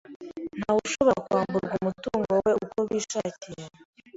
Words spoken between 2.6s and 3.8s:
uko bishakiye.